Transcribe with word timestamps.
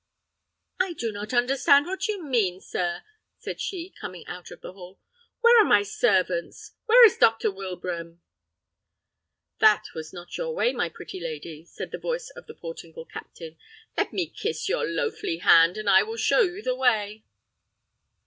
"I 0.79 0.93
do 0.93 1.11
not 1.11 1.31
understand 1.31 1.85
what 1.85 2.07
you 2.07 2.23
mean, 2.25 2.59
sir," 2.59 3.03
said 3.37 3.61
she, 3.61 3.93
coming 4.01 4.25
out 4.25 4.49
of 4.49 4.61
the 4.61 4.73
hall. 4.73 4.99
"Where 5.41 5.61
are 5.61 5.69
my 5.69 5.83
servants? 5.83 6.71
Where 6.87 7.05
is 7.05 7.17
Dr. 7.19 7.51
Wilbraham?" 7.51 8.19
"That 9.59 9.89
was 9.93 10.11
not 10.11 10.35
your 10.37 10.55
way, 10.55 10.73
my 10.73 10.89
pretty 10.89 11.19
lady," 11.19 11.69
cried 11.77 11.91
the 11.91 11.99
voice 11.99 12.31
of 12.31 12.47
the 12.47 12.55
Portingal 12.55 13.05
captain. 13.05 13.57
"Let 13.95 14.11
me 14.11 14.25
kiss 14.25 14.67
your 14.67 14.85
loafly 14.87 15.41
hand, 15.41 15.77
and 15.77 15.87
I 15.87 16.01
will 16.01 16.17
show 16.17 16.39
you 16.41 16.63
the 16.63 16.75
way." 16.75 17.23